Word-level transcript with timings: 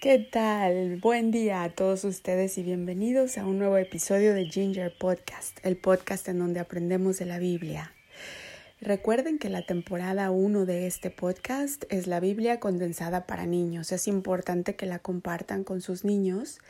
¿Qué 0.00 0.18
tal? 0.18 0.96
Buen 0.96 1.30
día 1.30 1.62
a 1.62 1.68
todos 1.68 2.04
ustedes 2.04 2.56
y 2.56 2.62
bienvenidos 2.62 3.36
a 3.36 3.44
un 3.44 3.58
nuevo 3.58 3.76
episodio 3.76 4.32
de 4.32 4.46
Ginger 4.46 4.96
Podcast, 4.98 5.58
el 5.62 5.76
podcast 5.76 6.26
en 6.28 6.38
donde 6.38 6.58
aprendemos 6.58 7.18
de 7.18 7.26
la 7.26 7.38
Biblia. 7.38 7.92
Recuerden 8.82 9.38
que 9.38 9.50
la 9.50 9.60
temporada 9.60 10.30
1 10.30 10.64
de 10.64 10.86
este 10.86 11.10
podcast 11.10 11.84
es 11.90 12.06
la 12.06 12.18
Biblia 12.18 12.60
condensada 12.60 13.26
para 13.26 13.44
niños. 13.44 13.92
Es 13.92 14.08
importante 14.08 14.74
que 14.74 14.86
la 14.86 14.98
compartan 14.98 15.64
con 15.64 15.82
sus 15.82 16.02
niños 16.02 16.60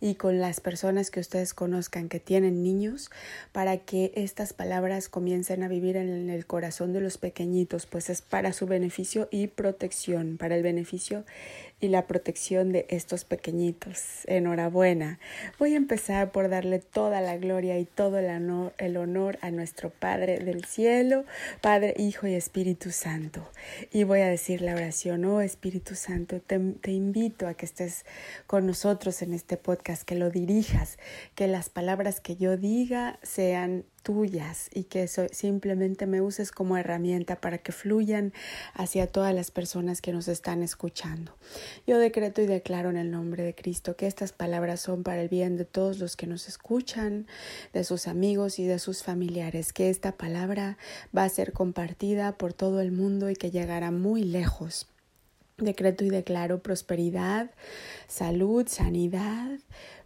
y 0.00 0.16
con 0.16 0.40
las 0.40 0.58
personas 0.58 1.12
que 1.12 1.20
ustedes 1.20 1.54
conozcan 1.54 2.08
que 2.08 2.18
tienen 2.18 2.64
niños 2.64 3.12
para 3.52 3.78
que 3.78 4.10
estas 4.16 4.52
palabras 4.52 5.08
comiencen 5.08 5.62
a 5.62 5.68
vivir 5.68 5.96
en 5.96 6.28
el 6.30 6.46
corazón 6.46 6.92
de 6.92 7.00
los 7.00 7.16
pequeñitos, 7.16 7.86
pues 7.86 8.10
es 8.10 8.22
para 8.22 8.52
su 8.52 8.66
beneficio 8.66 9.28
y 9.30 9.46
protección, 9.46 10.38
para 10.38 10.56
el 10.56 10.64
beneficio 10.64 11.24
y 11.78 11.88
la 11.88 12.08
protección 12.08 12.72
de 12.72 12.86
estos 12.88 13.24
pequeñitos. 13.24 14.24
Enhorabuena. 14.26 15.20
Voy 15.60 15.74
a 15.74 15.76
empezar 15.76 16.32
por 16.32 16.48
darle 16.48 16.80
toda 16.80 17.20
la 17.20 17.36
gloria 17.36 17.78
y 17.78 17.84
todo 17.84 18.18
el 18.18 18.26
honor, 18.26 18.72
el 18.78 18.96
honor 18.96 19.38
a 19.40 19.52
nuestro 19.52 19.90
Padre 19.90 20.38
del 20.38 20.64
cielo, 20.64 21.24
Padre, 21.60 21.94
Hijo 21.98 22.26
y 22.26 22.34
Espíritu 22.34 22.90
Santo. 22.90 23.48
Y 23.92 24.04
voy 24.04 24.20
a 24.20 24.28
decir 24.28 24.62
la 24.62 24.74
oración, 24.74 25.24
oh 25.24 25.40
Espíritu 25.40 25.94
Santo, 25.94 26.40
te, 26.40 26.58
te 26.58 26.92
invito 26.92 27.46
a 27.46 27.54
que 27.54 27.66
estés 27.66 28.04
con 28.46 28.66
nosotros 28.66 29.22
en 29.22 29.34
este 29.34 29.56
podcast, 29.56 30.02
que 30.02 30.14
lo 30.14 30.30
dirijas, 30.30 30.98
que 31.34 31.48
las 31.48 31.68
palabras 31.68 32.20
que 32.20 32.36
yo 32.36 32.56
diga 32.56 33.18
sean 33.22 33.84
tuyas 34.02 34.68
y 34.72 34.84
que 34.84 35.04
eso 35.04 35.26
simplemente 35.32 36.06
me 36.06 36.20
uses 36.20 36.50
como 36.50 36.76
herramienta 36.76 37.40
para 37.40 37.58
que 37.58 37.72
fluyan 37.72 38.32
hacia 38.74 39.06
todas 39.06 39.34
las 39.34 39.50
personas 39.50 40.00
que 40.00 40.12
nos 40.12 40.28
están 40.28 40.62
escuchando. 40.62 41.36
Yo 41.86 41.98
decreto 41.98 42.42
y 42.42 42.46
declaro 42.46 42.90
en 42.90 42.96
el 42.96 43.10
nombre 43.10 43.42
de 43.42 43.54
Cristo 43.54 43.96
que 43.96 44.06
estas 44.06 44.32
palabras 44.32 44.80
son 44.80 45.02
para 45.02 45.22
el 45.22 45.28
bien 45.28 45.56
de 45.56 45.64
todos 45.64 45.98
los 45.98 46.16
que 46.16 46.26
nos 46.26 46.48
escuchan, 46.48 47.26
de 47.72 47.84
sus 47.84 48.08
amigos 48.08 48.58
y 48.58 48.64
de 48.64 48.78
sus 48.78 49.02
familiares, 49.02 49.72
que 49.72 49.90
esta 49.90 50.12
palabra 50.12 50.78
va 51.16 51.24
a 51.24 51.28
ser 51.28 51.52
compartida 51.52 52.36
por 52.36 52.52
todo 52.52 52.80
el 52.80 52.92
mundo 52.92 53.30
y 53.30 53.36
que 53.36 53.50
llegará 53.50 53.90
muy 53.90 54.22
lejos. 54.24 54.91
Decreto 55.58 56.04
y 56.04 56.10
declaro 56.10 56.62
prosperidad, 56.62 57.50
salud, 58.08 58.66
sanidad, 58.66 59.58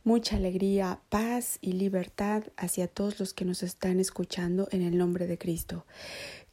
mucha 0.05 0.36
alegría, 0.36 1.00
paz 1.08 1.58
y 1.61 1.72
libertad 1.72 2.44
hacia 2.56 2.88
todos 2.88 3.19
los 3.19 3.33
que 3.33 3.44
nos 3.44 3.62
están 3.62 4.00
escuchando 4.00 4.69
en 4.70 4.83
el 4.83 4.98
nombre 4.98 5.27
de 5.27 5.38
Cristo. 5.38 5.84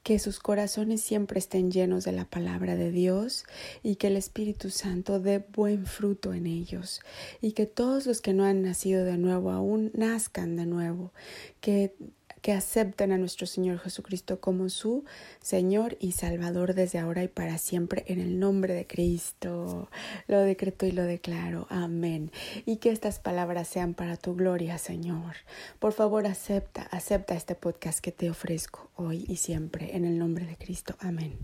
Que 0.04 0.20
sus 0.20 0.40
corazones 0.40 1.02
siempre 1.02 1.40
estén 1.40 1.72
llenos 1.72 2.04
de 2.04 2.12
la 2.12 2.26
palabra 2.26 2.76
de 2.76 2.92
Dios 2.92 3.46
y 3.84 3.96
que 3.96 4.08
el 4.08 4.18
Espíritu 4.18 4.70
Santo 4.70 5.20
dé 5.20 5.46
buen 5.54 5.86
fruto 5.86 6.34
en 6.34 6.46
ellos 6.46 7.02
y 7.42 7.54
que 7.54 7.66
todos 7.66 8.06
los 8.06 8.20
que 8.20 8.34
no 8.34 8.44
han 8.44 8.64
nacido 8.64 9.06
de 9.06 9.18
nuevo 9.18 9.52
aún 9.52 9.92
nazcan 9.94 10.56
de 10.56 10.66
nuevo, 10.66 11.14
que 11.62 11.96
que 12.44 12.52
acepten 12.52 13.14
a 13.14 13.18
nuestro 13.18 13.48
Señor 13.48 13.80
Jesucristo 13.80 14.42
como 14.42 14.68
su 14.68 15.06
Señor 15.42 15.96
y 16.02 16.12
Salvador 16.12 16.74
desde 16.74 17.00
ahora 17.00 17.24
y 17.24 17.30
para 17.30 17.58
siempre 17.58 18.04
en 18.08 18.20
el 18.20 18.38
nombre 18.38 18.74
de 18.74 18.86
Cristo. 18.86 19.90
Lo 20.28 20.42
decreto 20.42 20.86
y 20.86 20.92
lo 20.92 21.04
declaro. 21.04 21.68
Amén. 21.70 22.32
Y 22.66 22.78
que 22.78 22.90
estas 22.92 23.20
palabras 23.20 23.70
sean 23.70 23.94
para 23.94 24.18
tu 24.18 24.36
gloria, 24.36 24.78
Señor. 24.78 25.38
Por 25.80 25.94
favor, 25.94 26.28
acepta, 26.28 26.82
acepta 26.92 27.34
este 27.34 27.56
podcast 27.56 28.02
que 28.02 28.12
te 28.12 28.30
ofrezco 28.30 28.92
hoy 28.98 29.24
y 29.30 29.38
siempre 29.38 29.96
en 29.96 30.04
el 30.04 30.20
nombre 30.20 30.46
de 30.46 30.58
Cristo. 30.58 30.96
Amén. 31.00 31.38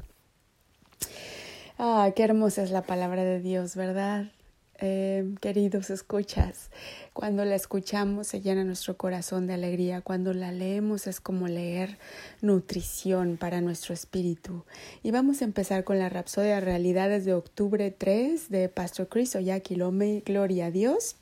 Ah, 1.78 2.12
qué 2.14 2.24
hermosa 2.24 2.62
es 2.62 2.72
la 2.72 2.84
palabra 2.84 3.24
de 3.24 3.40
Dios, 3.40 3.78
¿verdad? 3.78 4.34
Eh, 4.82 5.36
queridos 5.42 5.90
escuchas, 5.90 6.70
cuando 7.12 7.44
la 7.44 7.56
escuchamos 7.56 8.28
se 8.28 8.40
llena 8.40 8.64
nuestro 8.64 8.96
corazón 8.96 9.46
de 9.46 9.54
alegría, 9.54 10.00
cuando 10.00 10.34
la 10.34 10.54
leemos 10.54 11.06
es 11.06 11.20
como 11.20 11.50
leer 11.50 11.98
nutrición 12.42 13.36
para 13.36 13.60
nuestro 13.60 13.94
espíritu. 13.94 14.64
Y 15.04 15.12
vamos 15.12 15.42
a 15.42 15.46
empezar 15.46 15.84
con 15.84 16.00
la 16.00 16.08
Rapsodia 16.08 16.62
Realidades 16.62 17.26
de 17.26 17.34
octubre 17.34 17.92
3 17.92 18.50
de 18.50 18.70
Pastor 18.70 19.10
Chris 19.10 19.36
Oyakilome, 19.36 20.24
Gloria 20.26 20.68
a 20.68 20.72
Dios. 20.72 21.18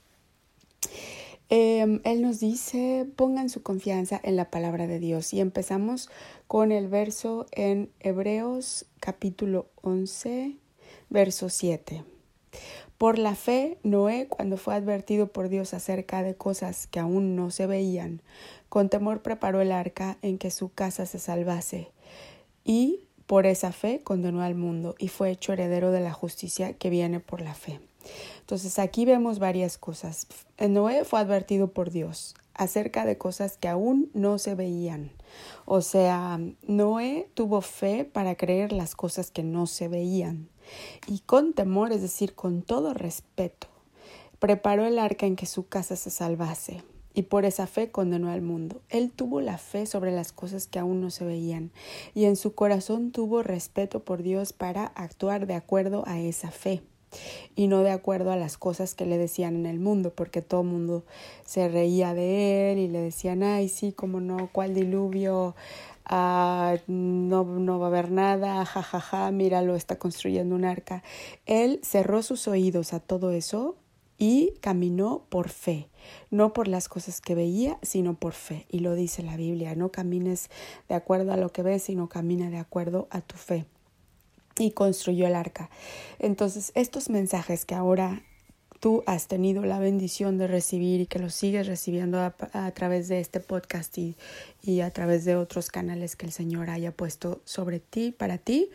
Em, 1.49 2.01
él 2.03 2.21
nos 2.21 2.39
dice, 2.39 3.07
pongan 3.15 3.49
su 3.49 3.63
confianza 3.63 4.19
en 4.23 4.35
la 4.35 4.51
palabra 4.51 4.85
de 4.85 4.99
Dios. 4.99 5.33
Y 5.33 5.39
empezamos 5.39 6.09
con 6.45 6.71
el 6.71 6.89
verso 6.89 7.47
en 7.53 7.89
Hebreos 8.01 8.85
capítulo 8.99 9.67
11, 9.81 10.57
verso 11.09 11.49
7. 11.49 12.03
Por 12.97 13.19
la 13.19 13.35
fe, 13.35 13.77
Noé, 13.83 14.27
cuando 14.27 14.57
fue 14.57 14.73
advertido 14.73 15.27
por 15.27 15.49
Dios 15.49 15.75
acerca 15.75 16.23
de 16.23 16.35
cosas 16.35 16.87
que 16.87 16.99
aún 16.99 17.35
no 17.35 17.51
se 17.51 17.67
veían, 17.67 18.23
con 18.69 18.89
temor 18.89 19.21
preparó 19.21 19.61
el 19.61 19.71
arca 19.71 20.17
en 20.23 20.39
que 20.39 20.49
su 20.49 20.73
casa 20.73 21.05
se 21.05 21.19
salvase, 21.19 21.91
y 22.63 23.01
por 23.27 23.45
esa 23.45 23.71
fe 23.71 24.01
condenó 24.03 24.41
al 24.41 24.55
mundo 24.55 24.95
y 24.97 25.09
fue 25.09 25.29
hecho 25.29 25.53
heredero 25.53 25.91
de 25.91 25.99
la 25.99 26.11
justicia 26.11 26.73
que 26.73 26.89
viene 26.89 27.19
por 27.19 27.41
la 27.41 27.53
fe. 27.53 27.79
Entonces 28.39 28.79
aquí 28.79 29.05
vemos 29.05 29.37
varias 29.37 29.77
cosas. 29.77 30.25
Noé 30.57 31.05
fue 31.05 31.19
advertido 31.19 31.67
por 31.67 31.91
Dios 31.91 32.33
acerca 32.55 33.05
de 33.05 33.17
cosas 33.19 33.57
que 33.57 33.67
aún 33.67 34.09
no 34.15 34.39
se 34.39 34.55
veían. 34.55 35.11
O 35.65 35.81
sea, 35.81 36.39
Noé 36.63 37.29
tuvo 37.35 37.61
fe 37.61 38.05
para 38.05 38.35
creer 38.35 38.71
las 38.71 38.95
cosas 38.95 39.29
que 39.29 39.43
no 39.43 39.67
se 39.67 39.87
veían 39.87 40.49
y 41.07 41.19
con 41.19 41.53
temor, 41.53 41.91
es 41.91 42.01
decir, 42.01 42.35
con 42.35 42.61
todo 42.61 42.93
respeto, 42.93 43.67
preparó 44.39 44.85
el 44.85 44.99
arca 44.99 45.25
en 45.25 45.35
que 45.35 45.45
su 45.45 45.67
casa 45.67 45.95
se 45.95 46.09
salvase 46.09 46.83
y 47.13 47.23
por 47.23 47.45
esa 47.45 47.65
fe 47.65 47.89
condenó 47.89 48.29
al 48.29 48.43
mundo. 48.43 48.81
Él 48.89 49.11
tuvo 49.11 49.41
la 49.41 49.57
fe 49.57 49.87
sobre 49.87 50.11
las 50.11 50.31
cosas 50.31 50.67
que 50.67 50.77
aún 50.77 51.01
no 51.01 51.09
se 51.09 51.25
veían 51.25 51.71
y 52.13 52.25
en 52.25 52.35
su 52.35 52.53
corazón 52.53 53.11
tuvo 53.11 53.41
respeto 53.41 54.03
por 54.03 54.21
Dios 54.21 54.53
para 54.53 54.85
actuar 54.85 55.47
de 55.47 55.55
acuerdo 55.55 56.03
a 56.05 56.19
esa 56.19 56.51
fe 56.51 56.83
y 57.55 57.67
no 57.67 57.81
de 57.81 57.91
acuerdo 57.91 58.31
a 58.31 58.35
las 58.35 58.57
cosas 58.57 58.93
que 58.93 59.05
le 59.05 59.17
decían 59.17 59.55
en 59.55 59.65
el 59.65 59.79
mundo, 59.79 60.13
porque 60.13 60.41
todo 60.41 60.61
el 60.61 60.67
mundo 60.67 61.05
se 61.45 61.67
reía 61.69 62.13
de 62.13 62.71
él 62.71 62.79
y 62.79 62.87
le 62.87 63.01
decían, 63.01 63.43
ay, 63.43 63.69
sí, 63.69 63.93
cómo 63.93 64.19
no, 64.19 64.49
cuál 64.51 64.73
diluvio, 64.73 65.55
Ah, 66.09 66.77
no, 66.87 67.43
no 67.43 67.79
va 67.79 67.87
a 67.87 67.89
haber 67.89 68.11
nada, 68.11 68.63
jajaja, 68.65 69.01
ja, 69.01 69.25
ja, 69.25 69.31
míralo, 69.31 69.75
está 69.75 69.99
construyendo 69.99 70.55
un 70.55 70.63
arca. 70.63 71.03
Él 71.45 71.81
cerró 71.83 72.23
sus 72.23 72.47
oídos 72.47 72.93
a 72.93 73.01
todo 73.01 73.31
eso 73.31 73.75
y 74.17 74.53
caminó 74.61 75.25
por 75.29 75.49
fe, 75.49 75.89
no 76.31 76.53
por 76.53 76.69
las 76.69 76.87
cosas 76.87 77.19
que 77.19 77.35
veía, 77.35 77.77
sino 77.81 78.15
por 78.15 78.33
fe. 78.33 78.65
Y 78.69 78.79
lo 78.79 78.95
dice 78.95 79.21
la 79.21 79.35
Biblia, 79.35 79.75
no 79.75 79.91
camines 79.91 80.49
de 80.87 80.95
acuerdo 80.95 81.33
a 81.33 81.37
lo 81.37 81.51
que 81.51 81.61
ves, 81.61 81.83
sino 81.83 82.07
camina 82.07 82.49
de 82.49 82.57
acuerdo 82.57 83.07
a 83.11 83.21
tu 83.21 83.35
fe. 83.35 83.65
Y 84.57 84.71
construyó 84.71 85.27
el 85.27 85.35
arca. 85.35 85.69
Entonces, 86.19 86.71
estos 86.73 87.09
mensajes 87.09 87.65
que 87.65 87.75
ahora 87.75 88.23
tú 88.79 89.03
has 89.05 89.27
tenido 89.27 89.63
la 89.63 89.79
bendición 89.79 90.37
de 90.37 90.47
recibir 90.47 91.01
y 91.01 91.05
que 91.05 91.19
lo 91.19 91.29
sigues 91.29 91.67
recibiendo 91.67 92.19
a, 92.19 92.71
través 92.71 93.07
de 93.07 93.19
este 93.19 93.39
podcast 93.39 93.97
y, 93.97 94.15
y, 94.63 94.81
a 94.81 94.91
través 94.91 95.25
de 95.25 95.35
otros 95.35 95.69
canales 95.69 96.15
que 96.15 96.25
el 96.25 96.31
Señor 96.31 96.69
haya 96.69 96.91
puesto 96.91 97.41
sobre 97.45 97.79
ti, 97.79 98.11
para 98.11 98.37
ti. 98.37 98.69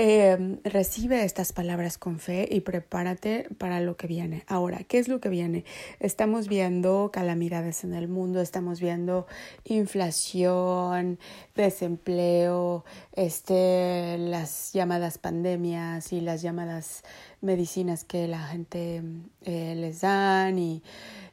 Eh, 0.00 0.60
recibe 0.62 1.24
estas 1.24 1.52
palabras 1.52 1.98
con 1.98 2.20
fe 2.20 2.48
y 2.48 2.60
prepárate 2.60 3.48
para 3.58 3.80
lo 3.80 3.96
que 3.96 4.06
viene. 4.06 4.44
Ahora, 4.46 4.84
¿qué 4.84 5.00
es 5.00 5.08
lo 5.08 5.20
que 5.20 5.28
viene? 5.28 5.64
Estamos 5.98 6.46
viendo 6.46 7.10
calamidades 7.12 7.82
en 7.82 7.94
el 7.94 8.06
mundo, 8.06 8.40
estamos 8.40 8.80
viendo 8.80 9.26
inflación, 9.64 11.18
desempleo, 11.56 12.84
este, 13.16 14.18
las 14.18 14.72
llamadas 14.72 15.18
pandemias 15.18 16.12
y 16.12 16.20
las 16.20 16.42
llamadas 16.42 17.02
medicinas 17.40 18.04
que 18.04 18.28
la 18.28 18.46
gente 18.46 19.02
eh, 19.46 19.74
les 19.74 20.02
dan 20.02 20.60
y, 20.60 20.80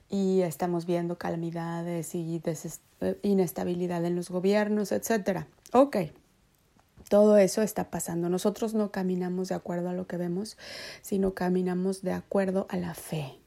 y 0.10 0.42
estamos 0.42 0.88
viendo 0.88 1.20
calamidades 1.20 2.16
y 2.16 2.42
inestabilidad 3.22 4.04
en 4.06 4.16
los 4.16 4.32
gobiernos, 4.32 4.92
etcétera. 4.92 5.46
Ok. 5.72 5.98
Todo 7.10 7.38
eso 7.38 7.62
está 7.62 7.90
pasando. 7.92 8.30
Nosotros 8.30 8.74
no 8.74 8.92
caminamos 8.92 9.50
de 9.50 9.56
acuerdo 9.56 9.90
a 9.90 9.94
lo 9.94 10.08
que 10.08 10.18
vemos, 10.18 10.58
sino 11.02 11.34
caminamos 11.34 12.02
de 12.02 12.14
acuerdo 12.14 12.66
a 12.70 12.78
la 12.78 12.96
fe, 12.96 13.40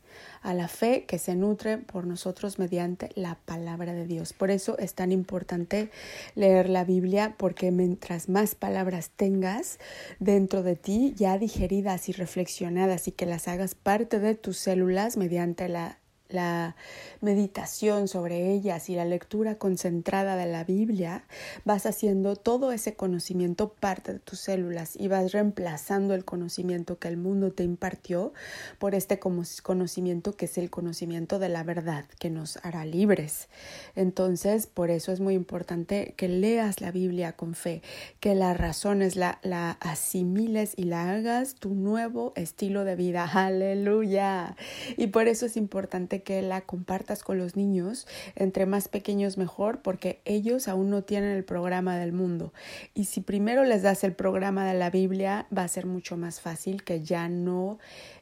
a 0.42 0.54
la 0.54 0.68
fe 0.68 1.06
que 1.06 1.18
se 1.18 1.34
nutre 1.34 1.78
por 1.78 2.06
nosotros 2.06 2.58
mediante 2.60 3.10
la 3.16 3.34
palabra 3.34 3.94
de 3.94 4.06
Dios. 4.06 4.32
Por 4.32 4.52
eso 4.52 4.78
es 4.78 4.94
tan 4.94 5.10
importante 5.10 5.90
leer 6.36 6.68
la 6.68 6.84
Biblia, 6.84 7.34
porque 7.36 7.72
mientras 7.72 8.28
más 8.28 8.54
palabras 8.54 9.10
tengas 9.16 9.78
dentro 10.20 10.62
de 10.62 10.76
ti, 10.76 11.14
ya 11.16 11.36
digeridas 11.36 12.08
y 12.08 12.12
reflexionadas 12.12 13.08
y 13.08 13.12
que 13.12 13.26
las 13.26 13.48
hagas 13.48 13.74
parte 13.74 14.20
de 14.20 14.36
tus 14.36 14.56
células 14.58 15.16
mediante 15.16 15.68
la 15.68 15.98
la 16.28 16.76
meditación 17.20 18.08
sobre 18.08 18.52
ellas 18.52 18.88
y 18.88 18.94
la 18.94 19.04
lectura 19.04 19.56
concentrada 19.56 20.36
de 20.36 20.46
la 20.46 20.64
Biblia, 20.64 21.24
vas 21.64 21.86
haciendo 21.86 22.36
todo 22.36 22.72
ese 22.72 22.94
conocimiento 22.94 23.72
parte 23.72 24.12
de 24.12 24.18
tus 24.18 24.40
células 24.40 24.94
y 24.96 25.08
vas 25.08 25.32
reemplazando 25.32 26.14
el 26.14 26.24
conocimiento 26.24 26.98
que 26.98 27.08
el 27.08 27.16
mundo 27.16 27.52
te 27.52 27.64
impartió 27.64 28.32
por 28.78 28.94
este 28.94 29.18
conocimiento 29.18 30.36
que 30.36 30.44
es 30.44 30.58
el 30.58 30.70
conocimiento 30.70 31.38
de 31.38 31.48
la 31.48 31.62
verdad 31.62 32.04
que 32.18 32.30
nos 32.30 32.58
hará 32.62 32.84
libres. 32.84 33.48
Entonces, 33.96 34.66
por 34.66 34.90
eso 34.90 35.12
es 35.12 35.20
muy 35.20 35.34
importante 35.34 36.14
que 36.16 36.28
leas 36.28 36.80
la 36.80 36.90
Biblia 36.90 37.32
con 37.32 37.54
fe, 37.54 37.82
que 38.20 38.34
la 38.34 38.54
razones, 38.54 39.16
la, 39.16 39.38
la 39.42 39.72
asimiles 39.80 40.74
y 40.76 40.84
la 40.84 41.10
hagas 41.10 41.54
tu 41.54 41.74
nuevo 41.74 42.32
estilo 42.36 42.84
de 42.84 42.96
vida. 42.96 43.24
Aleluya. 43.32 44.56
Y 44.96 45.08
por 45.08 45.28
eso 45.28 45.46
es 45.46 45.56
importante 45.56 46.17
que 46.22 46.42
la 46.42 46.60
compartas 46.62 47.22
con 47.22 47.38
los 47.38 47.56
niños, 47.56 48.06
entre 48.34 48.66
más 48.66 48.88
pequeños 48.88 49.38
mejor, 49.38 49.82
porque 49.82 50.20
ellos 50.24 50.68
aún 50.68 50.90
no 50.90 51.02
tienen 51.02 51.30
el 51.30 51.44
programa 51.44 51.96
del 51.96 52.12
mundo. 52.12 52.52
Y 52.94 53.04
si 53.04 53.20
primero 53.20 53.64
les 53.64 53.82
das 53.82 54.04
el 54.04 54.14
programa 54.14 54.66
de 54.66 54.78
la 54.78 54.90
Biblia, 54.90 55.46
va 55.56 55.62
a 55.62 55.68
ser 55.68 55.86
mucho 55.86 56.16
más 56.16 56.40
fácil 56.40 56.84
que 56.84 57.02
ya 57.02 57.28
no 57.28 57.78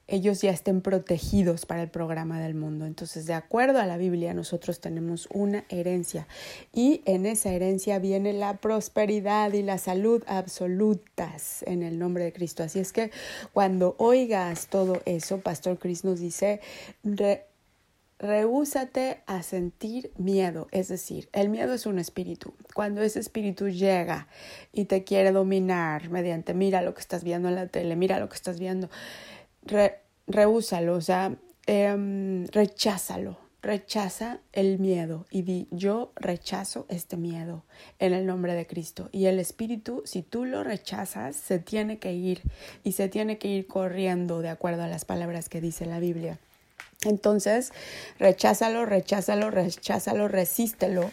ellos 0.08 0.40
ya 0.40 0.50
estén 0.50 0.82
protegidos 0.82 1.66
para 1.66 1.82
el 1.82 1.90
programa 1.90 2.40
del 2.40 2.54
mundo. 2.54 2.86
Entonces, 2.86 3.26
de 3.26 3.34
acuerdo 3.34 3.80
a 3.80 3.86
la 3.86 3.96
Biblia, 3.96 4.34
nosotros 4.34 4.80
tenemos 4.80 5.28
una 5.32 5.64
herencia 5.68 6.28
y 6.72 7.02
en 7.06 7.26
esa 7.26 7.50
herencia 7.50 7.98
viene 7.98 8.32
la 8.32 8.58
prosperidad 8.58 9.52
y 9.52 9.62
la 9.62 9.78
salud 9.78 10.22
absolutas 10.26 11.62
en 11.64 11.82
el 11.82 11.98
nombre 11.98 12.24
de 12.24 12.32
Cristo. 12.32 12.62
Así 12.62 12.78
es 12.78 12.92
que 12.92 13.10
cuando 13.52 13.96
oigas 13.98 14.68
todo 14.68 15.02
eso, 15.06 15.40
Pastor 15.40 15.78
Chris 15.78 16.04
nos 16.04 16.20
dice, 16.20 16.60
Rehúsate 18.18 19.22
a 19.26 19.42
sentir 19.42 20.10
miedo, 20.16 20.68
es 20.70 20.88
decir, 20.88 21.28
el 21.34 21.50
miedo 21.50 21.74
es 21.74 21.84
un 21.84 21.98
espíritu. 21.98 22.54
Cuando 22.74 23.02
ese 23.02 23.20
espíritu 23.20 23.68
llega 23.68 24.26
y 24.72 24.86
te 24.86 25.04
quiere 25.04 25.32
dominar 25.32 26.08
mediante 26.08 26.54
mira 26.54 26.80
lo 26.80 26.94
que 26.94 27.02
estás 27.02 27.24
viendo 27.24 27.48
en 27.48 27.56
la 27.56 27.66
tele, 27.66 27.94
mira 27.94 28.18
lo 28.18 28.30
que 28.30 28.36
estás 28.36 28.58
viendo, 28.58 28.88
re, 29.64 30.00
rehúsalo, 30.26 30.94
o 30.94 31.00
sea, 31.02 31.36
em, 31.66 32.46
recházalo, 32.46 33.36
rechaza 33.60 34.40
el 34.54 34.78
miedo 34.78 35.26
y 35.30 35.42
di 35.42 35.68
yo 35.70 36.12
rechazo 36.16 36.86
este 36.88 37.18
miedo 37.18 37.64
en 37.98 38.14
el 38.14 38.24
nombre 38.24 38.54
de 38.54 38.66
Cristo. 38.66 39.10
Y 39.12 39.26
el 39.26 39.38
espíritu, 39.40 40.00
si 40.06 40.22
tú 40.22 40.46
lo 40.46 40.64
rechazas, 40.64 41.36
se 41.36 41.58
tiene 41.58 41.98
que 41.98 42.14
ir 42.14 42.40
y 42.82 42.92
se 42.92 43.10
tiene 43.10 43.36
que 43.36 43.48
ir 43.48 43.66
corriendo 43.66 44.40
de 44.40 44.48
acuerdo 44.48 44.84
a 44.84 44.88
las 44.88 45.04
palabras 45.04 45.50
que 45.50 45.60
dice 45.60 45.84
la 45.84 46.00
Biblia. 46.00 46.38
Entonces, 47.04 47.72
recházalo, 48.18 48.86
recházalo, 48.86 49.50
recházalo, 49.50 50.28
resístelo 50.28 51.10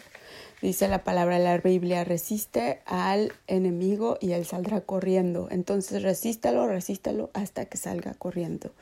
Dice 0.64 0.88
la 0.88 1.04
palabra 1.04 1.36
de 1.36 1.44
la 1.44 1.58
Biblia, 1.58 2.04
resiste 2.04 2.80
al 2.86 3.34
enemigo 3.48 4.16
y 4.18 4.32
él 4.32 4.46
saldrá 4.46 4.80
corriendo. 4.80 5.48
Entonces 5.50 6.02
resístalo, 6.02 6.66
resístalo 6.66 7.28
hasta 7.34 7.66
que 7.66 7.76
salga 7.76 8.14
corriendo. 8.14 8.72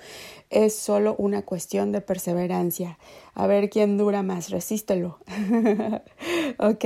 Es 0.49 0.77
solo 0.77 1.17
una 1.19 1.43
cuestión 1.43 1.91
de 1.91 2.01
perseverancia. 2.01 3.01
A 3.35 3.49
ver 3.49 3.69
quién 3.69 3.99
dura 3.99 4.23
más, 4.23 4.51
resístelo. 4.51 5.19
¿Ok? 6.59 6.85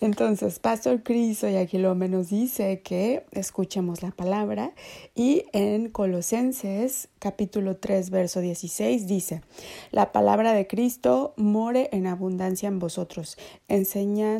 Entonces, 0.00 0.58
Pastor 0.58 1.02
Chris 1.02 1.42
hoy 1.42 1.56
aquí 1.56 1.78
lo 1.78 1.94
menos 1.94 2.28
dice 2.28 2.82
que 2.82 3.24
escuchemos 3.30 4.02
la 4.02 4.10
palabra 4.10 4.72
y 5.14 5.46
en 5.54 5.88
Colosenses 5.88 7.08
capítulo 7.26 7.76
3 7.76 8.10
verso 8.10 8.40
16 8.40 9.08
dice, 9.08 9.42
la 9.90 10.12
palabra 10.12 10.52
de 10.52 10.68
Cristo 10.68 11.34
more 11.36 11.88
en 11.90 12.06
abundancia 12.06 12.68
en 12.68 12.78
vosotros, 12.78 13.36
enseña 13.66 14.36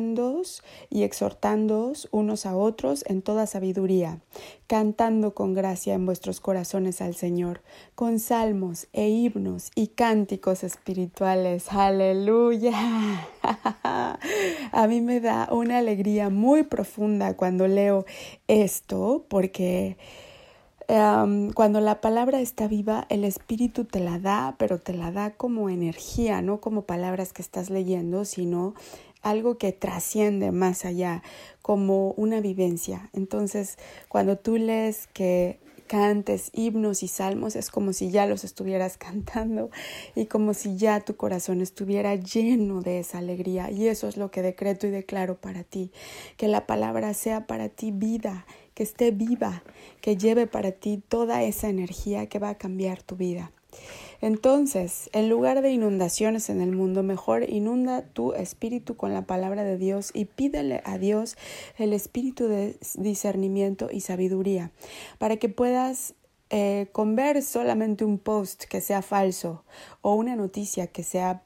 y 0.89 1.03
exhortándoos 1.03 2.07
unos 2.11 2.45
a 2.45 2.55
otros 2.55 3.03
en 3.07 3.21
toda 3.21 3.45
sabiduría, 3.45 4.21
cantando 4.67 5.33
con 5.33 5.53
gracia 5.53 5.95
en 5.95 6.05
vuestros 6.05 6.39
corazones 6.39 7.01
al 7.01 7.15
Señor, 7.15 7.61
con 7.95 8.19
salmos 8.19 8.87
e 8.93 9.09
himnos 9.09 9.71
y 9.75 9.87
cánticos 9.87 10.63
espirituales. 10.63 11.71
Aleluya. 11.71 12.73
a 13.43 14.87
mí 14.87 15.01
me 15.01 15.19
da 15.19 15.49
una 15.51 15.79
alegría 15.79 16.29
muy 16.29 16.63
profunda 16.63 17.35
cuando 17.35 17.67
leo 17.67 18.05
esto, 18.47 19.25
porque... 19.27 19.97
cuando 20.87 21.81
la 21.81 21.99
palabra 21.99 22.39
está 22.39 22.67
viva, 22.69 23.05
el 23.09 23.25
espíritu 23.25 23.83
te 23.83 23.99
la 23.99 24.19
da, 24.19 24.55
pero 24.57 24.79
te 24.79 24.93
la 24.93 25.11
da 25.11 25.31
como 25.31 25.69
energía, 25.69 26.41
no 26.41 26.61
como 26.61 26.83
palabras 26.83 27.33
que 27.33 27.41
estás 27.41 27.69
leyendo, 27.69 28.23
sino 28.23 28.73
algo 29.21 29.57
que 29.57 29.73
trasciende 29.73 30.51
más 30.51 30.85
allá, 30.85 31.23
como 31.61 32.11
una 32.11 32.39
vivencia. 32.39 33.09
Entonces, 33.11 33.77
cuando 34.07 34.37
tú 34.37 34.55
lees 34.55 35.07
que 35.07 35.59
cantes 35.87 36.49
himnos 36.53 37.01
y 37.01 37.07
salmos, 37.07 37.55
es 37.55 37.71
como 37.71 37.93
si 37.93 38.11
ya 38.11 38.25
los 38.25 38.43
estuvieras 38.43 38.97
cantando 38.99 39.69
y 40.15 40.25
como 40.25 40.53
si 40.53 40.77
ya 40.77 40.99
tu 41.01 41.15
corazón 41.15 41.61
estuviera 41.61 42.15
lleno 42.15 42.81
de 42.81 42.99
esa 42.99 43.17
alegría. 43.17 43.71
Y 43.71 43.87
eso 43.87 44.07
es 44.07 44.17
lo 44.17 44.29
que 44.29 44.41
decreto 44.41 44.87
y 44.87 44.91
declaro 44.91 45.35
para 45.35 45.63
ti, 45.63 45.91
que 46.37 46.47
la 46.47 46.67
palabra 46.67 47.13
sea 47.13 47.47
para 47.47 47.69
ti 47.69 47.91
vida, 47.91 48.45
que 48.73 48.83
esté 48.83 49.11
viva, 49.11 49.63
que 50.01 50.17
lleve 50.17 50.45
para 50.45 50.71
ti 50.71 51.01
toda 51.07 51.43
esa 51.43 51.69
energía 51.69 52.27
que 52.27 52.39
va 52.39 52.49
a 52.49 52.57
cambiar 52.57 53.01
tu 53.01 53.15
vida. 53.15 53.51
Entonces, 54.19 55.09
en 55.13 55.29
lugar 55.29 55.61
de 55.61 55.71
inundaciones 55.71 56.49
en 56.49 56.61
el 56.61 56.71
mundo, 56.71 57.03
mejor 57.03 57.47
inunda 57.49 58.01
tu 58.01 58.33
espíritu 58.33 58.95
con 58.95 59.13
la 59.13 59.23
palabra 59.25 59.63
de 59.63 59.77
Dios 59.77 60.11
y 60.13 60.25
pídele 60.25 60.81
a 60.85 60.97
Dios 60.97 61.37
el 61.77 61.93
espíritu 61.93 62.47
de 62.47 62.77
discernimiento 62.95 63.89
y 63.91 64.01
sabiduría 64.01 64.71
para 65.19 65.37
que 65.37 65.49
puedas 65.49 66.15
eh, 66.49 66.87
ver 66.95 67.43
solamente 67.43 68.05
un 68.05 68.17
post 68.17 68.63
que 68.63 68.81
sea 68.81 69.01
falso 69.01 69.63
o 70.01 70.15
una 70.15 70.35
noticia 70.35 70.87
que 70.87 71.03
sea 71.03 71.43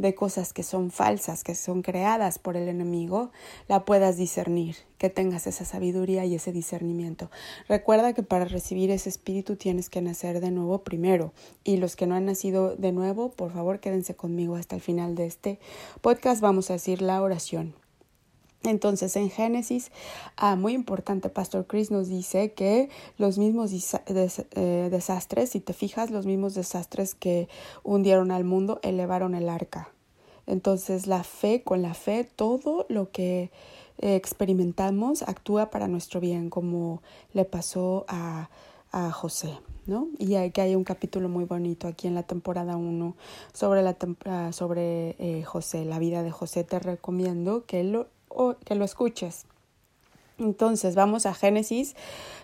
de 0.00 0.14
cosas 0.14 0.52
que 0.52 0.62
son 0.62 0.90
falsas, 0.90 1.44
que 1.44 1.54
son 1.54 1.82
creadas 1.82 2.38
por 2.38 2.56
el 2.56 2.68
enemigo, 2.68 3.30
la 3.68 3.84
puedas 3.84 4.16
discernir, 4.16 4.76
que 4.98 5.10
tengas 5.10 5.46
esa 5.46 5.64
sabiduría 5.64 6.24
y 6.24 6.34
ese 6.34 6.52
discernimiento. 6.52 7.30
Recuerda 7.68 8.14
que 8.14 8.22
para 8.22 8.46
recibir 8.46 8.90
ese 8.90 9.10
espíritu 9.10 9.56
tienes 9.56 9.90
que 9.90 10.00
nacer 10.00 10.40
de 10.40 10.50
nuevo 10.50 10.82
primero. 10.82 11.32
Y 11.64 11.76
los 11.76 11.96
que 11.96 12.06
no 12.06 12.14
han 12.14 12.24
nacido 12.24 12.76
de 12.76 12.92
nuevo, 12.92 13.30
por 13.30 13.52
favor 13.52 13.80
quédense 13.80 14.14
conmigo 14.14 14.56
hasta 14.56 14.74
el 14.74 14.80
final 14.80 15.14
de 15.14 15.26
este 15.26 15.58
podcast. 16.00 16.40
Vamos 16.40 16.70
a 16.70 16.74
decir 16.74 17.02
la 17.02 17.20
oración. 17.22 17.79
Entonces, 18.62 19.16
en 19.16 19.30
Génesis, 19.30 19.90
ah, 20.36 20.54
muy 20.54 20.74
importante, 20.74 21.30
Pastor 21.30 21.66
Chris 21.66 21.90
nos 21.90 22.08
dice 22.08 22.52
que 22.52 22.90
los 23.16 23.38
mismos 23.38 23.72
eh, 23.72 24.88
desastres, 24.90 25.50
si 25.50 25.60
te 25.60 25.72
fijas, 25.72 26.10
los 26.10 26.26
mismos 26.26 26.54
desastres 26.54 27.14
que 27.14 27.48
hundieron 27.84 28.30
al 28.30 28.44
mundo 28.44 28.78
elevaron 28.82 29.34
el 29.34 29.48
arca. 29.48 29.90
Entonces, 30.46 31.06
la 31.06 31.24
fe, 31.24 31.62
con 31.62 31.80
la 31.80 31.94
fe, 31.94 32.24
todo 32.24 32.86
lo 32.88 33.10
que 33.10 33.50
experimentamos 33.98 35.22
actúa 35.22 35.70
para 35.70 35.86
nuestro 35.88 36.20
bien, 36.20 36.50
como 36.50 37.02
le 37.32 37.44
pasó 37.44 38.04
a, 38.08 38.50
a 38.92 39.10
José. 39.10 39.58
¿no? 39.86 40.08
Y 40.18 40.34
hay, 40.34 40.50
que 40.50 40.60
hay 40.60 40.76
un 40.76 40.84
capítulo 40.84 41.28
muy 41.28 41.44
bonito 41.44 41.88
aquí 41.88 42.06
en 42.06 42.14
la 42.14 42.22
temporada 42.22 42.76
1 42.76 43.16
sobre, 43.52 43.82
la, 43.82 43.96
ah, 44.26 44.50
sobre 44.52 45.16
eh, 45.18 45.42
José, 45.44 45.84
la 45.84 45.98
vida 45.98 46.22
de 46.22 46.30
José. 46.30 46.64
Te 46.64 46.78
recomiendo 46.78 47.64
que 47.66 47.82
lo 47.84 48.08
que 48.64 48.74
lo 48.74 48.84
escuches. 48.84 49.46
Entonces 50.38 50.94
vamos 50.94 51.26
a 51.26 51.34
Génesis 51.34 51.94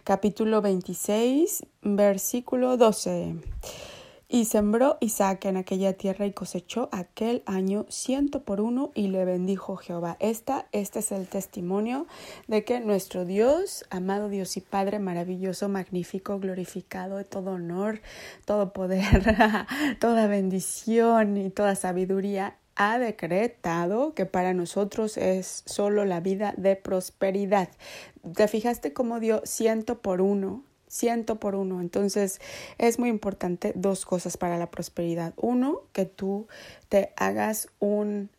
capítulo 0.04 0.60
26, 0.60 1.64
versículo 1.82 2.76
12. 2.76 3.36
Y 4.28 4.46
sembró 4.46 4.98
Isaac 5.00 5.44
en 5.44 5.56
aquella 5.56 5.92
tierra 5.92 6.26
y 6.26 6.32
cosechó 6.32 6.88
aquel 6.90 7.42
año 7.46 7.86
ciento 7.88 8.42
por 8.42 8.60
uno 8.60 8.90
y 8.94 9.06
le 9.06 9.24
bendijo 9.24 9.76
Jehová. 9.76 10.16
Esta, 10.18 10.66
este 10.72 10.98
es 10.98 11.12
el 11.12 11.28
testimonio 11.28 12.06
de 12.48 12.64
que 12.64 12.80
nuestro 12.80 13.24
Dios, 13.24 13.84
amado 13.88 14.28
Dios 14.28 14.56
y 14.56 14.60
Padre 14.60 14.98
maravilloso, 14.98 15.68
magnífico, 15.68 16.40
glorificado, 16.40 17.18
de 17.18 17.24
todo 17.24 17.52
honor, 17.52 18.02
todo 18.44 18.72
poder, 18.72 19.22
toda 20.00 20.26
bendición 20.26 21.36
y 21.36 21.50
toda 21.50 21.76
sabiduría, 21.76 22.58
ha 22.76 22.98
decretado 22.98 24.14
que 24.14 24.26
para 24.26 24.54
nosotros 24.54 25.16
es 25.16 25.62
solo 25.66 26.04
la 26.04 26.20
vida 26.20 26.54
de 26.56 26.76
prosperidad. 26.76 27.70
¿Te 28.34 28.46
fijaste 28.48 28.92
cómo 28.92 29.18
dio 29.18 29.40
ciento 29.44 30.00
por 30.00 30.20
uno? 30.20 30.62
Ciento 30.86 31.40
por 31.40 31.54
uno. 31.54 31.80
Entonces 31.80 32.40
es 32.78 32.98
muy 32.98 33.08
importante 33.08 33.72
dos 33.74 34.04
cosas 34.04 34.36
para 34.36 34.58
la 34.58 34.70
prosperidad. 34.70 35.32
Uno, 35.36 35.82
que 35.92 36.04
tú 36.04 36.46
te 36.88 37.12
hagas 37.16 37.68
un 37.80 38.30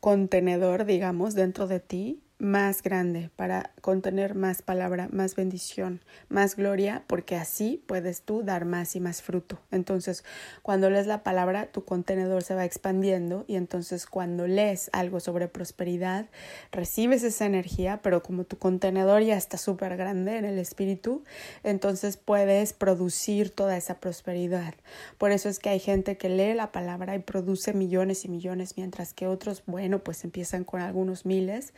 contenedor, 0.00 0.84
digamos, 0.84 1.34
dentro 1.34 1.66
de 1.66 1.80
ti 1.80 2.20
más 2.38 2.82
grande, 2.82 3.30
para 3.34 3.72
contener 3.80 4.36
más 4.36 4.62
palabra, 4.62 5.08
más 5.10 5.34
bendición, 5.34 6.00
más 6.28 6.54
gloria, 6.54 7.02
porque 7.08 7.34
así 7.34 7.82
puedes 7.86 8.22
tú 8.22 8.44
dar 8.44 8.64
más 8.64 8.94
y 8.94 9.00
más 9.00 9.22
fruto. 9.22 9.58
Entonces, 9.72 10.24
cuando 10.62 10.88
lees 10.88 11.08
la 11.08 11.24
palabra, 11.24 11.66
tu 11.66 11.84
contenedor 11.84 12.44
se 12.44 12.54
va 12.54 12.64
expandiendo 12.64 13.44
y 13.48 13.56
entonces 13.56 14.06
cuando 14.06 14.46
lees 14.46 14.88
algo 14.92 15.18
sobre 15.18 15.48
prosperidad, 15.48 16.26
recibes 16.70 17.24
esa 17.24 17.44
energía, 17.44 18.00
pero 18.02 18.22
como 18.22 18.44
tu 18.44 18.56
contenedor 18.56 19.22
ya 19.22 19.36
está 19.36 19.58
súper 19.58 19.96
grande 19.96 20.36
en 20.36 20.44
el 20.44 20.58
espíritu, 20.58 21.24
entonces 21.64 22.16
puedes 22.16 22.72
producir 22.72 23.50
toda 23.50 23.76
esa 23.76 23.98
prosperidad. 23.98 24.74
Por 25.18 25.32
eso 25.32 25.48
es 25.48 25.58
que 25.58 25.70
hay 25.70 25.80
gente 25.80 26.16
que 26.16 26.28
lee 26.28 26.54
la 26.54 26.70
palabra 26.70 27.16
y 27.16 27.18
produce 27.18 27.72
millones 27.72 28.24
y 28.24 28.28
millones, 28.28 28.74
mientras 28.76 29.12
que 29.12 29.26
otros, 29.26 29.64
bueno, 29.66 29.98
pues 29.98 30.22
empiezan 30.22 30.62
con 30.62 30.80
algunos 30.80 31.26
miles 31.26 31.72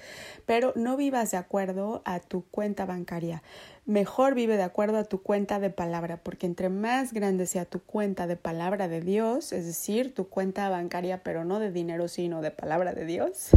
pero 0.51 0.73
no 0.75 0.97
vivas 0.97 1.31
de 1.31 1.37
acuerdo 1.37 2.03
a 2.05 2.19
tu 2.19 2.43
cuenta 2.43 2.85
bancaria. 2.85 3.41
Mejor 3.87 4.35
vive 4.35 4.57
de 4.57 4.65
acuerdo 4.65 4.99
a 4.99 5.05
tu 5.05 5.23
cuenta 5.23 5.61
de 5.61 5.71
palabra, 5.71 6.17
porque 6.25 6.45
entre 6.45 6.69
más 6.69 7.13
grande 7.13 7.47
sea 7.47 7.67
tu 7.67 7.79
cuenta 7.79 8.27
de 8.27 8.35
palabra 8.35 8.89
de 8.89 9.01
Dios, 9.01 9.53
es 9.53 9.65
decir, 9.65 10.13
tu 10.13 10.29
cuenta 10.29 10.69
bancaria, 10.69 11.23
pero 11.23 11.45
no 11.45 11.61
de 11.61 11.71
dinero, 11.71 12.09
sino 12.09 12.43
de 12.43 12.51
palabra 12.51 12.95
de 12.95 13.05
Dios, 13.05 13.51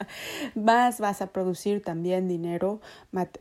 más 0.54 1.00
vas 1.00 1.20
a 1.20 1.26
producir 1.34 1.82
también 1.82 2.28
dinero, 2.28 2.80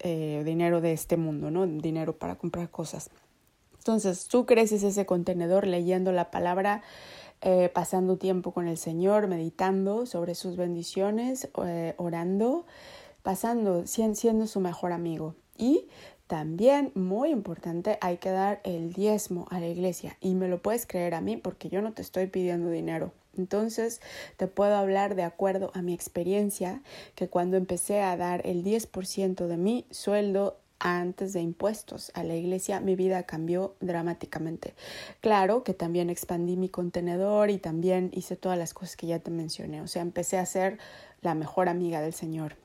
eh, 0.02 0.42
dinero 0.44 0.82
de 0.82 0.92
este 0.92 1.16
mundo, 1.16 1.50
¿no? 1.50 1.66
Dinero 1.66 2.18
para 2.18 2.36
comprar 2.36 2.70
cosas. 2.70 3.10
Entonces, 3.78 4.28
tú 4.28 4.46
creces 4.46 4.84
ese 4.84 5.06
contenedor 5.06 5.66
leyendo 5.66 6.12
la 6.12 6.30
palabra 6.30 6.84
eh, 7.42 7.70
pasando 7.74 8.18
tiempo 8.18 8.52
con 8.52 8.68
el 8.68 8.78
Señor, 8.78 9.28
meditando 9.28 10.06
sobre 10.06 10.36
sus 10.36 10.58
bendiciones, 10.58 11.50
eh, 11.66 11.94
orando, 11.98 12.66
pasando, 13.24 13.86
siendo 13.86 14.48
su 14.48 14.60
mejor 14.60 14.92
amigo. 14.92 15.36
Y 15.58 15.88
también, 16.28 16.92
muy 16.94 17.30
importante, 17.30 17.98
hay 18.02 18.18
que 18.18 18.32
dar 18.32 18.60
el 18.64 18.92
diezmo 18.92 19.48
a 19.50 19.60
la 19.60 19.68
iglesia. 19.68 20.18
Y 20.20 20.36
me 20.36 20.48
lo 20.48 20.62
puedes 20.62 20.86
creer 20.86 21.14
a 21.14 21.22
mí 21.22 21.38
porque 21.38 21.70
yo 21.70 21.82
no 21.82 21.94
te 21.94 22.02
estoy 22.02 22.28
pidiendo 22.28 22.70
dinero. 22.70 23.14
Entonces, 23.38 24.02
te 24.36 24.48
puedo 24.48 24.76
hablar 24.76 25.16
de 25.16 25.24
acuerdo 25.24 25.72
a 25.74 25.82
mi 25.82 25.94
experiencia 25.94 26.82
que 27.16 27.30
cuando 27.30 27.56
empecé 27.56 28.02
a 28.02 28.18
dar 28.18 28.46
el 28.46 28.64
10% 28.64 29.48
de 29.48 29.58
mi 29.58 29.86
sueldo 29.92 30.58
antes 30.80 31.34
de 31.34 31.42
impuestos 31.42 32.12
a 32.14 32.24
la 32.24 32.36
iglesia, 32.36 32.80
mi 32.80 32.96
vida 32.96 33.24
cambió 33.24 33.76
dramáticamente. 33.80 34.76
Claro 35.22 35.64
que 35.64 35.74
también 35.74 36.10
expandí 36.10 36.56
mi 36.56 36.70
contenedor 36.70 37.50
y 37.50 37.58
también 37.58 38.12
hice 38.14 38.36
todas 38.36 38.58
las 38.58 38.74
cosas 38.74 38.96
que 38.96 39.08
ya 39.08 39.20
te 39.20 39.32
mencioné. 39.32 39.82
O 39.82 39.88
sea, 39.88 40.02
empecé 40.02 40.38
a 40.38 40.46
ser 40.46 40.78
la 41.22 41.36
mejor 41.36 41.70
amiga 41.70 42.02
del 42.02 42.14
Señor 42.14 42.56